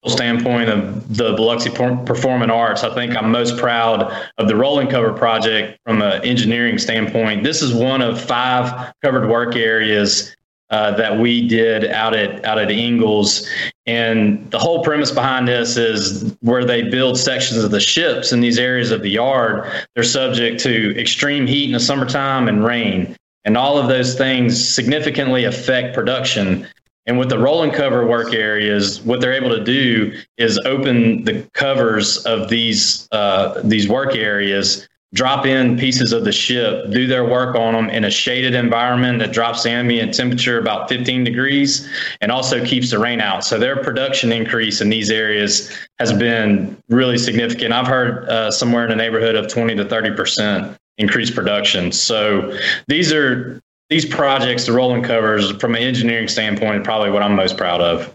[0.07, 5.11] standpoint of the Biloxi Performing Arts, I think I'm most proud of the rolling cover
[5.11, 7.43] project from an engineering standpoint.
[7.43, 10.33] This is one of five covered work areas
[10.69, 13.45] uh, that we did out at out at Ingalls,
[13.85, 18.39] and the whole premise behind this is where they build sections of the ships in
[18.39, 19.69] these areas of the yard.
[19.93, 23.17] They're subject to extreme heat in the summertime and rain.
[23.45, 26.67] And all of those things significantly affect production.
[27.07, 31.43] And with the rolling cover work areas, what they're able to do is open the
[31.53, 37.25] covers of these uh, these work areas, drop in pieces of the ship, do their
[37.25, 41.89] work on them in a shaded environment that drops the ambient temperature about 15 degrees,
[42.21, 43.43] and also keeps the rain out.
[43.43, 47.73] So their production increase in these areas has been really significant.
[47.73, 51.91] I've heard uh, somewhere in the neighborhood of 20 to 30 percent increase production.
[51.91, 53.59] So these are
[53.89, 58.13] these projects, the rolling covers, from an engineering standpoint, probably what I'm most proud of.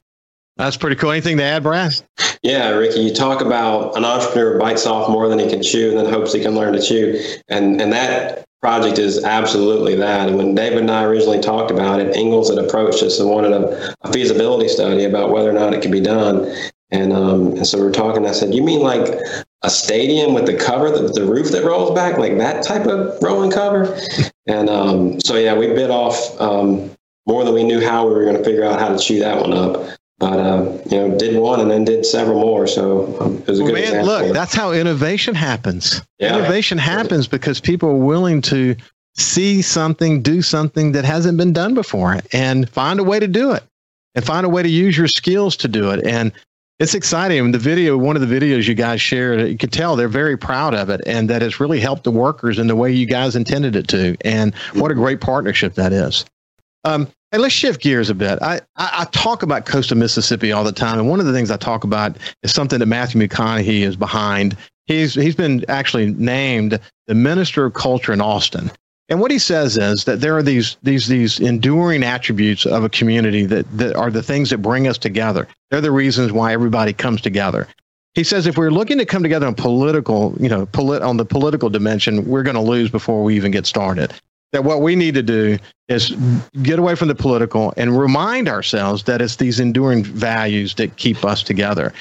[0.57, 1.11] That's pretty cool.
[1.11, 2.01] Anything to add, Brad?
[2.43, 5.99] Yeah, Ricky, you talk about an entrepreneur bites off more than he can chew and
[5.99, 7.21] then hopes he can learn to chew.
[7.49, 10.29] And and that project is absolutely that.
[10.29, 13.53] And when David and I originally talked about it, Ingalls had approached us and wanted
[13.53, 16.53] a, a feasibility study about whether or not it could be done.
[16.91, 18.27] And um, and so we are talking.
[18.27, 19.09] I said, "You mean like
[19.63, 23.21] a stadium with the cover, the, the roof that rolls back, like that type of
[23.21, 23.99] rolling cover?"
[24.47, 26.91] And um, so yeah, we bit off um,
[27.27, 29.41] more than we knew how we were going to figure out how to chew that
[29.41, 29.99] one up.
[30.19, 32.67] But uh, you know, did one and then did several more.
[32.67, 33.93] So um, it was a well, good.
[33.93, 36.01] Man, look, that's how innovation happens.
[36.19, 36.39] Yeah.
[36.39, 38.77] Innovation happens because people are willing to
[39.17, 43.53] see something, do something that hasn't been done before, and find a way to do
[43.53, 43.63] it,
[44.15, 46.07] and find a way to use your skills to do it.
[46.07, 46.33] And
[46.79, 47.53] it's exciting.
[47.53, 50.75] The video, one of the videos you guys shared, you could tell they're very proud
[50.75, 53.77] of it and that it's really helped the workers in the way you guys intended
[53.77, 54.17] it to.
[54.23, 56.27] And what a great partnership that is.
[56.85, 58.41] Um, hey, let's shift gears a bit.
[58.43, 60.99] I, I, I, talk about coastal Mississippi all the time.
[60.99, 64.57] And one of the things I talk about is something that Matthew McConaughey is behind.
[64.85, 68.71] He's, he's been actually named the Minister of Culture in Austin.
[69.09, 72.89] And what he says is that there are these these these enduring attributes of a
[72.89, 75.47] community that, that are the things that bring us together.
[75.71, 77.69] They're the reasons why everybody comes together.
[78.15, 81.25] He says if we're looking to come together on political, you know, polit- on the
[81.25, 84.13] political dimension, we're going to lose before we even get started.
[84.53, 86.11] That what we need to do is
[86.63, 91.25] get away from the political and remind ourselves that it's these enduring values that keep
[91.25, 91.93] us together.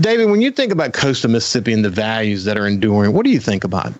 [0.00, 3.30] David, when you think about coastal Mississippi and the values that are enduring, what do
[3.30, 3.92] you think about?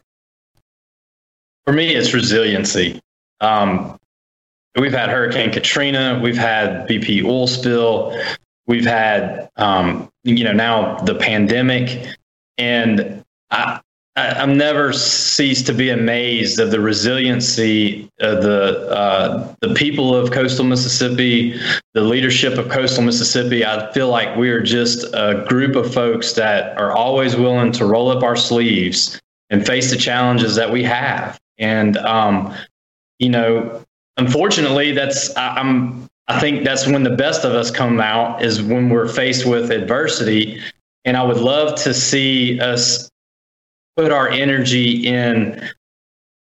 [1.70, 3.00] For me, it's resiliency.
[3.40, 3.96] Um,
[4.76, 8.20] we've had Hurricane Katrina, we've had BP oil spill,
[8.66, 12.08] we've had um, you know now the pandemic,
[12.58, 13.80] and I,
[14.16, 20.12] I, am never ceased to be amazed of the resiliency of the uh, the people
[20.12, 21.56] of coastal Mississippi,
[21.94, 23.64] the leadership of coastal Mississippi.
[23.64, 27.84] I feel like we are just a group of folks that are always willing to
[27.84, 31.38] roll up our sleeves and face the challenges that we have.
[31.60, 32.54] And um,
[33.18, 33.84] you know,
[34.16, 36.08] unfortunately, that's I, I'm.
[36.28, 39.72] I think that's when the best of us come out is when we're faced with
[39.72, 40.60] adversity.
[41.04, 43.10] And I would love to see us
[43.96, 45.68] put our energy in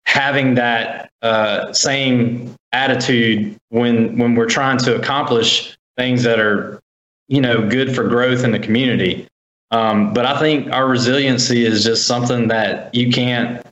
[0.05, 6.79] having that uh, same attitude when when we're trying to accomplish things that are
[7.27, 9.27] you know good for growth in the community.
[9.71, 13.65] Um, but I think our resiliency is just something that you can't.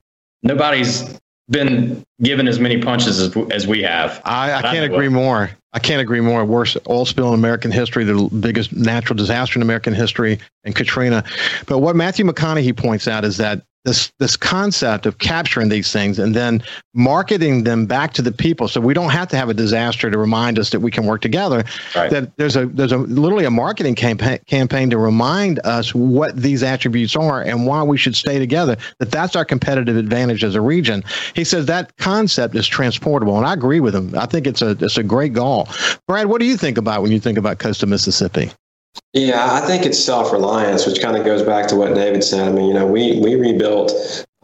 [0.44, 4.22] Nobody's been given as many punches as, as we have.
[4.26, 5.52] I, I can't agree more.
[5.74, 6.44] I can't agree more.
[6.46, 11.24] Worst oil spill in American history, the biggest natural disaster in American history, and Katrina.
[11.68, 16.20] But what Matthew McConaughey points out is that this this concept of capturing these things
[16.20, 16.62] and then
[16.94, 18.68] marketing them back to the people.
[18.68, 21.22] So we don't have to have a disaster to remind us that we can work
[21.22, 21.64] together.
[21.96, 22.10] Right.
[22.10, 26.64] that there's a there's a literally a marketing campaign campaign to remind us what these
[26.64, 30.62] attributes are and why we should stay together that that's our competitive advantage as a
[30.62, 31.04] region.
[31.34, 34.18] He says that concept is transportable and I agree with him.
[34.18, 35.70] I think it's a it's a great goal.
[36.08, 38.52] Brad what do you think about when you think about coastal Mississippi
[39.14, 42.48] yeah, I think it's self reliance, which kind of goes back to what David said.
[42.48, 43.92] I mean, you know, we we rebuilt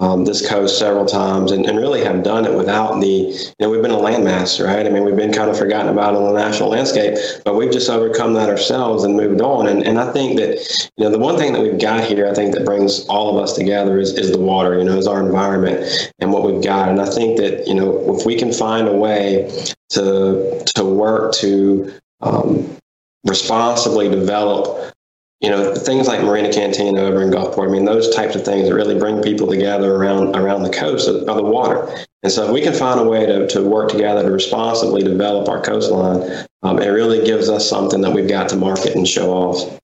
[0.02, 3.70] um, this coast several times and, and really have done it without the, you know,
[3.70, 4.86] we've been a landmass, right?
[4.86, 7.88] I mean, we've been kind of forgotten about on the national landscape, but we've just
[7.88, 9.68] overcome that ourselves and moved on.
[9.68, 10.58] And, and I think that,
[10.98, 13.44] you know, the one thing that we've got here, I think that brings all of
[13.44, 15.86] us together is, is the water, you know, is our environment
[16.18, 16.90] and what we've got.
[16.90, 19.52] And I think that, you know, if we can find a way
[19.90, 22.78] to, to work to, um,
[23.26, 24.94] responsibly develop
[25.42, 27.68] you know things like marina cantina over in gulfport.
[27.68, 31.08] I mean those types of things that really bring people together around around the coast
[31.08, 32.06] of, the water.
[32.24, 35.50] And so if we can find a way to, to work together to responsibly develop
[35.50, 39.32] our coastline um, it really gives us something that we've got to market and show
[39.32, 39.80] off.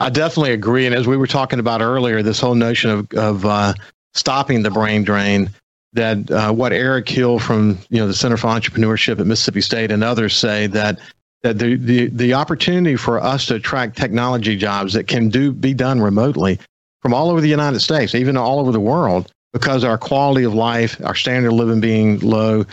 [0.00, 0.86] I definitely agree.
[0.86, 3.74] And as we were talking about earlier this whole notion of, of uh,
[4.14, 5.50] stopping the brain drain
[5.92, 9.90] that uh, what eric hill from you know the center for entrepreneurship at mississippi state
[9.90, 10.98] and others say that
[11.42, 15.74] that the, the, the opportunity for us to attract technology jobs that can do be
[15.74, 16.58] done remotely
[17.02, 20.54] from all over the United States, even all over the world, because our quality of
[20.54, 22.64] life, our standard of living being low,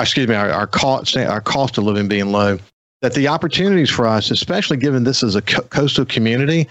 [0.00, 2.58] excuse me, our, our cost our cost of living being low,
[3.02, 6.66] that the opportunities for us, especially given this is a co- coastal community,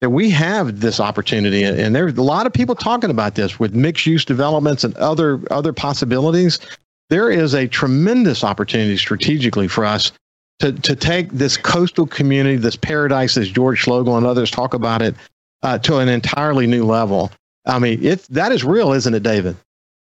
[0.00, 3.74] that we have this opportunity, and there's a lot of people talking about this with
[3.74, 6.58] mixed use developments and other other possibilities.
[7.08, 10.10] There is a tremendous opportunity strategically for us
[10.60, 15.02] to, to take this coastal community, this paradise, as George Schloegel and others talk about
[15.02, 15.14] it,
[15.62, 17.30] uh, to an entirely new level.
[17.66, 19.56] I mean, it that is real, isn't it, David?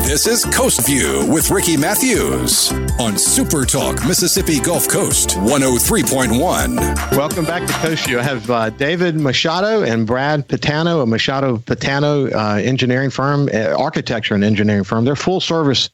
[0.04, 7.16] This is Coast View with Ricky Matthews on Super Talk Mississippi Gulf Coast 103.1.
[7.16, 8.20] Welcome back to Coast View.
[8.20, 13.76] I have uh, David Machado and Brad Patano, a Machado Patano uh, engineering firm, uh,
[13.78, 15.06] architecture and engineering firm.
[15.06, 15.90] They're full service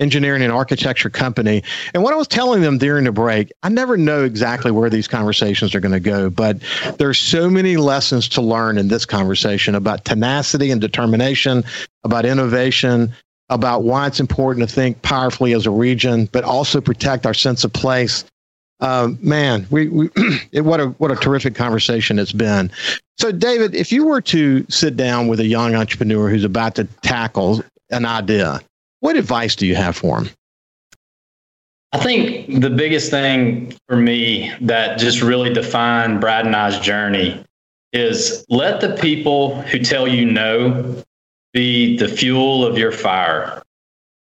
[0.00, 1.62] engineering and architecture company.
[1.94, 5.06] And what I was telling them during the break, I never know exactly where these
[5.06, 6.58] conversations are going to go, but
[6.98, 11.62] there's so many lessons to learn in this conversation about tenacity and determination,
[12.02, 13.14] about innovation,
[13.50, 17.64] about why it's important to think powerfully as a region, but also protect our sense
[17.64, 18.24] of place.
[18.78, 20.08] Uh, man, we, we
[20.52, 22.70] it, what a what a terrific conversation it's been.
[23.18, 26.84] So, David, if you were to sit down with a young entrepreneur who's about to
[27.02, 28.60] tackle an idea,
[29.00, 30.30] what advice do you have for him?
[31.92, 37.44] I think the biggest thing for me that just really defined Brad and I's journey
[37.92, 41.02] is let the people who tell you no
[41.52, 43.62] be the fuel of your fire.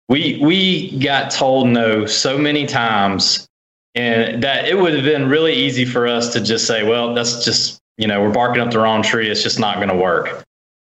[0.10, 3.48] We we got told no so many times
[3.96, 7.44] and that it would have been really easy for us to just say, well, that's
[7.44, 9.30] just, you know, we're barking up the wrong tree.
[9.30, 10.44] It's just not going to work.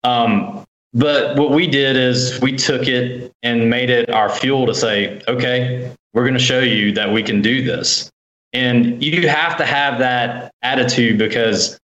[0.03, 4.73] Um, but what we did is we took it and made it our fuel to
[4.73, 8.09] say, okay, we're going to show you that we can do this.
[8.53, 11.77] And you have to have that attitude because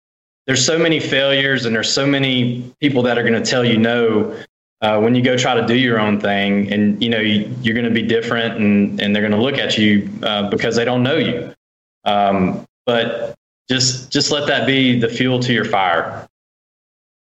[0.46, 3.78] there's so many failures and there's so many people that are going to tell you
[3.78, 4.36] no
[4.82, 7.74] uh, when you go try to do your own thing and you know you, are
[7.74, 10.84] going to be different and, and they're going to look at you uh, because they
[10.84, 11.54] don't know you.
[12.04, 13.34] Um, but
[13.70, 16.28] just just let that be the fuel to your fire.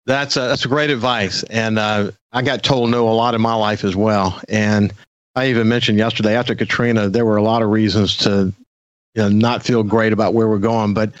[0.05, 3.41] That's a, that's a great advice and uh, i got told no a lot in
[3.41, 4.91] my life as well and
[5.33, 8.53] i even mentioned yesterday after katrina there were a lot of reasons to
[9.15, 11.13] you know, not feel great about where we're going but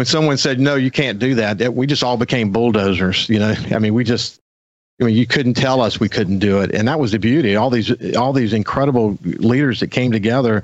[0.00, 3.54] when someone said no you can't do that we just all became bulldozers you know
[3.70, 4.40] i mean we just
[4.98, 7.56] I mean, you couldn't tell us we couldn't do it, and that was the beauty.
[7.56, 10.62] All these, all these incredible leaders that came together,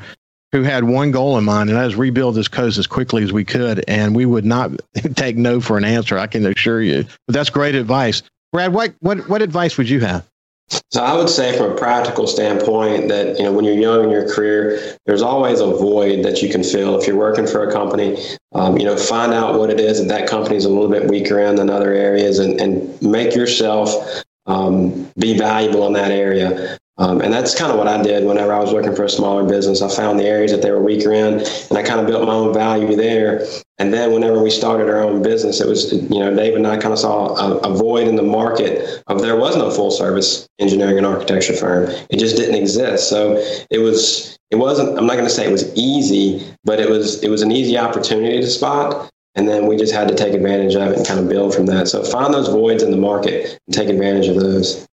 [0.53, 3.33] who had one goal in mind, and that is rebuild this coast as quickly as
[3.33, 3.83] we could.
[3.89, 4.73] And we would not
[5.15, 6.19] take no for an answer.
[6.19, 7.07] I can assure you.
[7.27, 8.23] But that's great advice,
[8.53, 8.75] Brad.
[8.75, 10.29] What what what advice would you have?
[10.69, 14.11] So I would say, from a practical standpoint, that you know when you're young in
[14.11, 16.99] your career, there's always a void that you can fill.
[16.99, 18.19] If you're working for a company,
[18.53, 21.09] um, you know, find out what it is that that company is a little bit
[21.09, 26.79] weaker in than other areas, and, and make yourself um, be valuable in that area.
[26.99, 29.45] Um, and that's kind of what I did whenever I was working for a smaller
[29.45, 29.83] business.
[29.83, 32.33] I found the areas that they were weaker in, and I kind of built my
[32.33, 33.47] own value there.
[33.79, 36.79] And then whenever we started our own business, it was, you know, Dave and I
[36.79, 40.49] kind of saw a, a void in the market of there was no full service
[40.59, 41.91] engineering and architecture firm.
[42.09, 43.11] It just didn't exist.
[43.11, 43.37] So
[43.71, 47.23] it was, it wasn't, I'm not going to say it was easy, but it was,
[47.23, 49.11] it was an easy opportunity to spot.
[49.35, 51.67] And then we just had to take advantage of it and kind of build from
[51.67, 51.89] that.
[51.89, 54.87] So find those voids in the market and take advantage of those.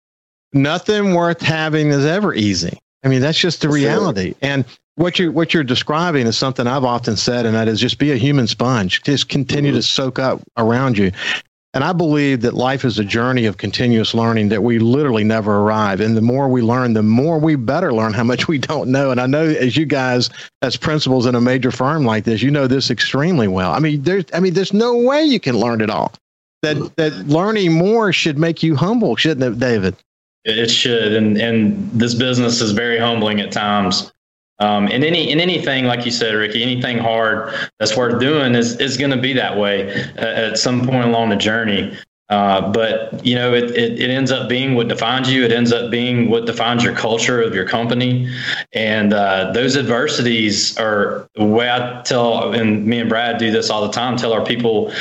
[0.52, 2.78] Nothing worth having is ever easy.
[3.04, 4.34] I mean, that's just the reality.
[4.42, 4.64] And
[4.96, 8.12] what you what you're describing is something I've often said, and that is just be
[8.12, 9.02] a human sponge.
[9.02, 9.78] Just continue mm-hmm.
[9.78, 11.12] to soak up around you.
[11.72, 15.60] And I believe that life is a journey of continuous learning that we literally never
[15.60, 16.00] arrive.
[16.00, 19.12] And the more we learn, the more we better learn how much we don't know.
[19.12, 20.30] And I know as you guys,
[20.62, 23.72] as principals in a major firm like this, you know this extremely well.
[23.72, 26.12] I mean, there's, I mean, there's no way you can learn it all.
[26.62, 29.94] That, that learning more should make you humble, shouldn't it, David?
[30.44, 31.12] It should.
[31.12, 34.12] And, and this business is very humbling at times.
[34.60, 38.78] Um, and any in anything, like you said, Ricky, anything hard that's worth doing is
[38.78, 41.96] is going to be that way uh, at some point along the journey.
[42.30, 45.44] Uh, but you know, it, it, it ends up being what defines you.
[45.44, 48.32] It ends up being what defines your culture of your company,
[48.72, 52.52] and uh, those adversities are the way I tell.
[52.52, 54.16] And me and Brad do this all the time.
[54.16, 54.92] Tell our people,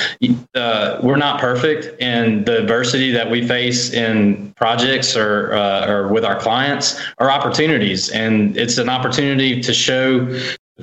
[0.56, 6.08] uh, we're not perfect, and the adversity that we face in projects or uh, or
[6.08, 10.28] with our clients are opportunities, and it's an opportunity to show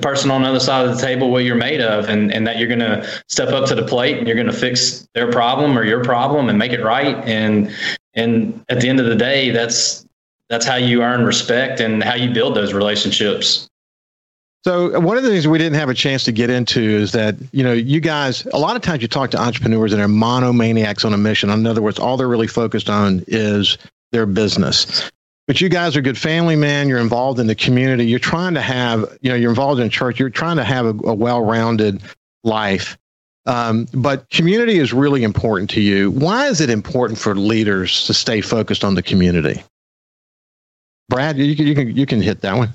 [0.00, 2.58] person on the other side of the table what you're made of and, and that
[2.58, 5.78] you're going to step up to the plate and you're going to fix their problem
[5.78, 7.16] or your problem and make it right.
[7.24, 7.74] And
[8.14, 10.06] and at the end of the day that's
[10.48, 13.68] that's how you earn respect and how you build those relationships.
[14.64, 17.36] So one of the things we didn't have a chance to get into is that
[17.52, 21.04] you know you guys a lot of times you talk to entrepreneurs and they're monomaniacs
[21.04, 21.50] on a mission.
[21.50, 23.78] In other words all they're really focused on is
[24.12, 25.10] their business
[25.46, 26.88] but you guys are good family man.
[26.88, 28.06] You're involved in the community.
[28.06, 30.18] You're trying to have you know you're involved in church.
[30.18, 32.02] You're trying to have a, a well-rounded
[32.44, 32.98] life.
[33.46, 36.10] Um, but community is really important to you.
[36.10, 39.62] Why is it important for leaders to stay focused on the community?
[41.08, 42.70] Brad you you can, you can hit that one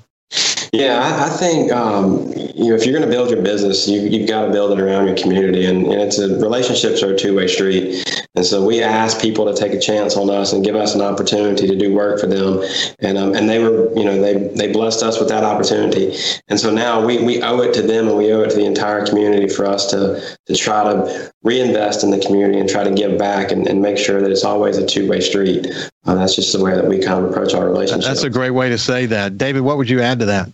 [0.72, 4.00] Yeah, I, I think um, you know if you're going to build your business, you
[4.00, 7.16] you've got to build it around your community, and, and it's a relationships are a
[7.16, 8.02] two way street.
[8.34, 11.02] And so we ask people to take a chance on us and give us an
[11.02, 12.62] opportunity to do work for them,
[13.00, 16.16] and um, and they were you know they they blessed us with that opportunity,
[16.48, 18.64] and so now we we owe it to them and we owe it to the
[18.64, 22.92] entire community for us to to try to reinvest in the community and try to
[22.92, 25.66] give back and, and make sure that it's always a two way street.
[26.06, 28.08] Uh, that's just the way that we kind of approach our relationship.
[28.08, 29.60] That's a great way to say that, David.
[29.60, 30.50] What would you add to that?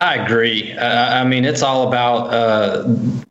[0.00, 0.72] I agree.
[0.72, 2.84] Uh, I mean, it's all about uh,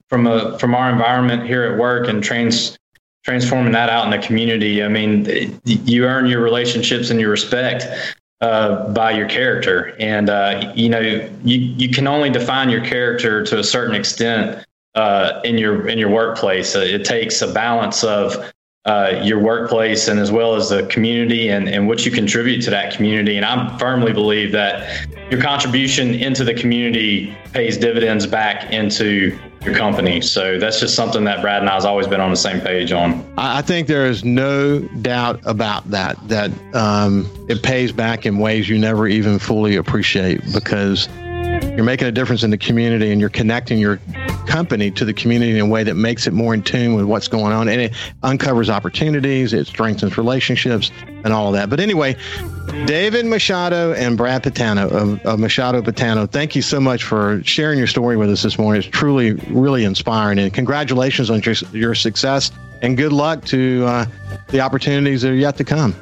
[0.07, 2.77] from a from our environment here at work and trans
[3.23, 4.83] transforming that out in the community.
[4.83, 7.85] I mean, you earn your relationships and your respect
[8.41, 13.43] uh, by your character, and uh, you know you you can only define your character
[13.45, 14.63] to a certain extent
[14.95, 16.75] uh, in your in your workplace.
[16.75, 18.51] Uh, it takes a balance of
[18.85, 22.69] uh, your workplace and as well as the community and, and what you contribute to
[22.69, 23.35] that community.
[23.35, 29.75] And I firmly believe that your contribution into the community pays dividends back into your
[29.75, 30.21] company.
[30.21, 32.93] So that's just something that Brad and I has always been on the same page
[32.93, 33.29] on.
[33.37, 38.69] I think there is no doubt about that, that um, it pays back in ways
[38.69, 41.09] you never even fully appreciate because
[41.75, 43.99] you're making a difference in the community and you're connecting your
[44.49, 47.27] company to the community in a way that makes it more in tune with what's
[47.27, 47.93] going on and it
[48.23, 50.91] uncovers opportunities, it strengthens relationships
[51.23, 51.69] and all of that.
[51.69, 52.15] But anyway,
[52.85, 57.77] David Machado and Brad Patano of, of Machado Patano, thank you so much for sharing
[57.77, 58.79] your story with us this morning.
[58.81, 60.39] It's truly, really inspiring.
[60.39, 64.05] And congratulations on your, your success and good luck to uh,
[64.47, 65.93] the opportunities that are yet to come.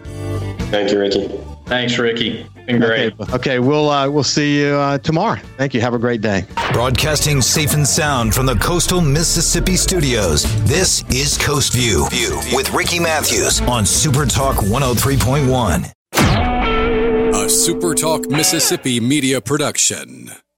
[0.71, 1.27] Thank you, Ricky.
[1.65, 2.47] Thanks, Ricky.
[2.67, 3.13] Been great.
[3.19, 5.39] Okay, okay we'll uh, we'll see you uh, tomorrow.
[5.57, 5.79] Thank you.
[5.79, 6.45] Have a great day.
[6.73, 10.43] Broadcasting safe and sound from the coastal Mississippi studios.
[10.65, 15.91] This is Coast View, View with Ricky Matthews on Super Talk 103.1.
[17.45, 20.31] A Super Talk Mississippi media production.